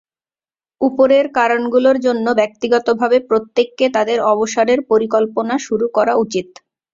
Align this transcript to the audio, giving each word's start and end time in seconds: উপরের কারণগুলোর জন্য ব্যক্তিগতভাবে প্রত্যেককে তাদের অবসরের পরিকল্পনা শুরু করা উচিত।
উপরের 0.81 1.25
কারণগুলোর 1.37 1.97
জন্য 2.05 2.25
ব্যক্তিগতভাবে 2.39 3.17
প্রত্যেককে 3.29 3.85
তাদের 3.95 4.17
অবসরের 4.31 4.79
পরিকল্পনা 4.91 5.55
শুরু 5.67 5.85
করা 5.97 6.13
উচিত। 6.23 6.47